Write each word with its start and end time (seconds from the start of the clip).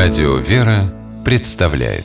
Радио 0.00 0.36
«Вера» 0.36 0.94
представляет 1.24 2.04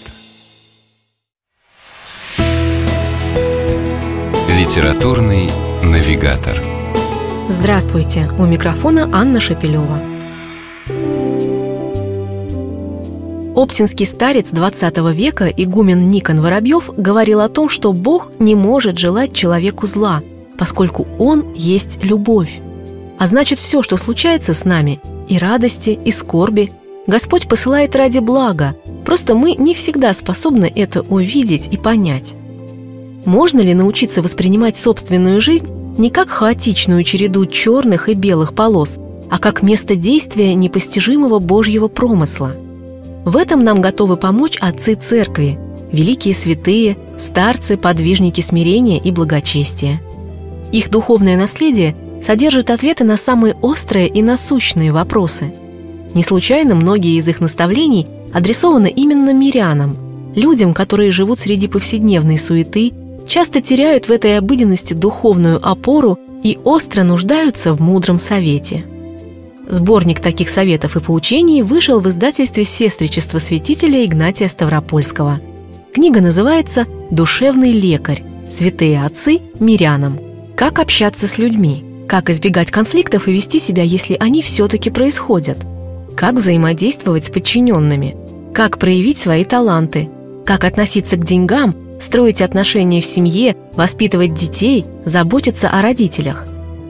Литературный 4.49 5.51
навигатор 5.83 6.59
Здравствуйте! 7.49 8.27
У 8.39 8.47
микрофона 8.47 9.07
Анна 9.11 9.39
Шапилева. 9.39 9.99
Оптинский 13.55 14.07
старец 14.07 14.49
20 14.49 14.97
века 15.13 15.45
игумен 15.45 16.09
Никон 16.09 16.41
Воробьев 16.41 16.89
говорил 16.97 17.41
о 17.41 17.47
том, 17.47 17.69
что 17.69 17.93
Бог 17.93 18.31
не 18.39 18.55
может 18.55 18.97
желать 18.97 19.35
человеку 19.35 19.85
зла, 19.85 20.23
поскольку 20.57 21.05
Он 21.19 21.53
есть 21.53 22.03
любовь. 22.03 22.59
А 23.19 23.27
значит, 23.27 23.59
все, 23.59 23.83
что 23.83 23.97
случается 23.97 24.55
с 24.55 24.65
нами, 24.65 24.99
и 25.29 25.37
радости, 25.37 25.91
и 25.91 26.09
скорби, 26.09 26.71
Господь 27.05 27.49
посылает 27.49 27.95
ради 27.95 28.19
блага, 28.19 28.75
просто 29.05 29.35
мы 29.35 29.55
не 29.55 29.73
всегда 29.73 30.13
способны 30.13 30.71
это 30.73 31.01
увидеть 31.01 31.67
и 31.71 31.77
понять. 31.77 32.33
Можно 33.25 33.59
ли 33.59 33.73
научиться 33.73 34.21
воспринимать 34.21 34.77
собственную 34.77 35.41
жизнь 35.41 35.67
не 35.97 36.09
как 36.09 36.29
хаотичную 36.29 37.03
череду 37.03 37.45
черных 37.45 38.07
и 38.07 38.13
белых 38.13 38.53
полос, 38.53 38.99
а 39.29 39.37
как 39.37 39.61
место 39.63 39.95
действия 39.95 40.53
непостижимого 40.53 41.39
Божьего 41.39 41.89
промысла? 41.89 42.55
В 43.25 43.35
этом 43.35 43.63
нам 43.63 43.81
готовы 43.81 44.15
помочь 44.15 44.57
отцы 44.61 44.95
церкви, 44.95 45.59
великие 45.91 46.33
святые, 46.33 46.97
старцы, 47.17 47.77
подвижники 47.77 48.39
смирения 48.39 48.97
и 48.97 49.11
благочестия. 49.11 50.01
Их 50.71 50.89
духовное 50.89 51.37
наследие 51.37 51.95
содержит 52.21 52.69
ответы 52.69 53.03
на 53.03 53.17
самые 53.17 53.55
острые 53.61 54.07
и 54.07 54.21
насущные 54.21 54.91
вопросы. 54.91 55.53
Не 56.13 56.23
случайно 56.23 56.75
многие 56.75 57.17
из 57.17 57.27
их 57.27 57.39
наставлений 57.39 58.07
адресованы 58.33 58.89
именно 58.89 59.33
мирянам, 59.33 59.97
людям, 60.35 60.73
которые 60.73 61.11
живут 61.11 61.39
среди 61.39 61.67
повседневной 61.67 62.37
суеты, 62.37 62.93
часто 63.27 63.61
теряют 63.61 64.07
в 64.07 64.11
этой 64.11 64.37
обыденности 64.37 64.93
духовную 64.93 65.59
опору 65.65 66.19
и 66.43 66.59
остро 66.63 67.03
нуждаются 67.03 67.73
в 67.73 67.81
мудром 67.81 68.19
совете. 68.19 68.85
Сборник 69.67 70.19
таких 70.19 70.49
советов 70.49 70.97
и 70.97 70.99
поучений 70.99 71.61
вышел 71.61 71.99
в 71.99 72.09
издательстве 72.09 72.63
«Сестричество 72.63 73.39
святителя 73.39 74.03
Игнатия 74.03 74.47
Ставропольского». 74.47 75.39
Книга 75.93 76.21
называется 76.21 76.85
«Душевный 77.11 77.71
лекарь. 77.71 78.23
Святые 78.49 79.03
отцы 79.05 79.39
мирянам. 79.59 80.19
Как 80.55 80.79
общаться 80.79 81.27
с 81.27 81.37
людьми». 81.37 81.85
Как 82.07 82.29
избегать 82.29 82.69
конфликтов 82.69 83.27
и 83.27 83.31
вести 83.31 83.57
себя, 83.59 83.81
если 83.81 84.15
они 84.19 84.41
все-таки 84.41 84.89
происходят? 84.89 85.57
Как 86.15 86.35
взаимодействовать 86.35 87.25
с 87.25 87.29
подчиненными? 87.29 88.15
Как 88.53 88.77
проявить 88.77 89.17
свои 89.17 89.43
таланты? 89.43 90.09
Как 90.45 90.63
относиться 90.63 91.17
к 91.17 91.25
деньгам, 91.25 91.75
строить 91.99 92.41
отношения 92.41 93.01
в 93.01 93.05
семье, 93.05 93.55
воспитывать 93.73 94.33
детей, 94.33 94.85
заботиться 95.05 95.69
о 95.69 95.81
родителях? 95.81 96.45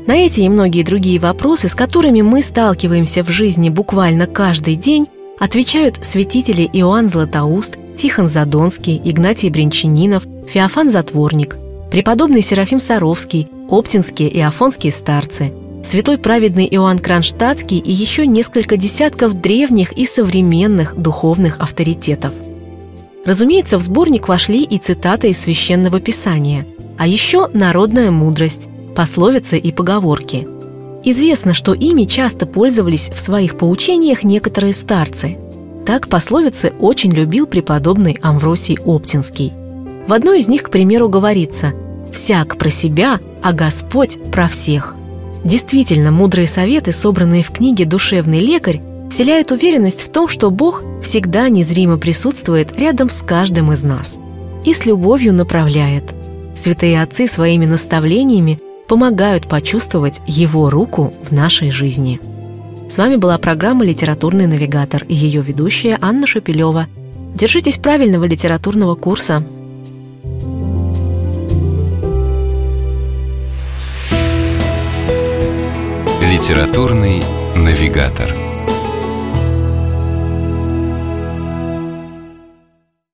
На 0.06 0.18
эти 0.18 0.42
и 0.42 0.50
многие 0.50 0.84
другие 0.84 1.20
вопросы, 1.20 1.70
с 1.70 1.76
которыми 1.76 2.22
мы 2.22 2.42
сталкиваемся 2.42 3.24
в 3.24 3.30
жизни 3.30 3.70
буквально 3.70 4.28
каждый 4.28 4.76
день, 4.76 5.08
отвечают 5.40 6.00
святители 6.04 6.70
Иоанн 6.74 7.08
Златоуст, 7.08 7.78
Тихон 7.98 8.28
Задонский, 8.28 9.02
Игнатий 9.04 9.50
Бринчанинов, 9.50 10.24
Феофан 10.50 10.92
Затворник, 10.92 11.56
преподобный 11.90 12.42
Серафим 12.42 12.80
Саровский, 12.80 13.48
оптинские 13.70 14.30
и 14.30 14.42
афонские 14.42 14.92
старцы, 14.92 15.54
святой 15.86 16.18
праведный 16.18 16.68
Иоанн 16.72 17.00
Кронштадтский 17.00 17.78
и 17.78 17.92
еще 17.92 18.26
несколько 18.26 18.78
десятков 18.78 19.40
древних 19.40 19.92
и 19.94 20.06
современных 20.06 20.96
духовных 20.96 21.60
авторитетов. 21.60 22.34
Разумеется, 23.26 23.78
в 23.78 23.82
сборник 23.82 24.28
вошли 24.28 24.64
и 24.64 24.78
цитаты 24.78 25.30
из 25.30 25.40
Священного 25.40 26.00
Писания, 26.00 26.66
а 26.98 27.08
еще 27.08 27.50
народная 27.54 28.12
мудрость, 28.12 28.68
пословицы 28.96 29.58
и 29.58 29.72
поговорки. 29.72 30.48
Известно, 31.06 31.54
что 31.54 31.74
ими 31.74 32.06
часто 32.06 32.46
пользовались 32.46 33.10
в 33.14 33.20
своих 33.20 33.58
поучениях 33.58 34.24
некоторые 34.24 34.74
старцы. 34.74 35.38
Так 35.86 36.08
пословицы 36.08 36.74
очень 36.80 37.12
любил 37.12 37.46
преподобный 37.46 38.18
Амвросий 38.22 38.78
Оптинский. 38.86 39.52
В 40.08 40.14
одной 40.14 40.40
из 40.40 40.48
них, 40.48 40.64
к 40.64 40.70
примеру, 40.70 41.10
говорится 41.10 41.74
«Всяк 42.14 42.58
про 42.58 42.70
себя, 42.70 43.20
а 43.42 43.54
Господь 43.54 44.18
про 44.32 44.48
всех». 44.48 44.96
Действительно, 45.44 46.12
мудрые 46.12 46.48
советы, 46.48 46.92
собранные 46.92 47.44
в 47.44 47.52
книге 47.52 47.86
«Душевный 47.86 48.40
лекарь», 48.40 48.82
вселяют 49.10 49.52
уверенность 49.52 50.02
в 50.02 50.10
том, 50.10 50.28
что 50.28 50.50
Бог 50.50 50.84
всегда 51.02 51.50
незримо 51.50 51.98
присутствует 51.98 52.78
рядом 52.80 53.10
с 53.10 53.22
каждым 53.22 53.72
из 53.72 53.84
нас 53.84 54.18
и 54.66 54.74
с 54.74 54.86
любовью 54.86 55.34
направляет. 55.34 56.14
Святые 56.56 57.02
отцы 57.02 57.28
своими 57.28 57.66
наставлениями 57.66 58.60
помогают 58.88 59.48
почувствовать 59.48 60.22
Его 60.28 60.70
руку 60.70 61.14
в 61.24 61.32
нашей 61.32 61.72
жизни. 61.72 62.20
С 62.90 62.98
вами 62.98 63.16
была 63.16 63.38
программа 63.38 63.84
«Литературный 63.84 64.46
навигатор» 64.46 65.04
и 65.04 65.16
ее 65.16 65.42
ведущая 65.42 65.98
Анна 66.02 66.28
Шапилева. 66.28 66.88
Держитесь 67.36 67.78
правильного 67.78 68.26
литературного 68.26 68.96
курса. 68.96 69.44
Литературный 76.44 77.24
навигатор. 77.56 78.43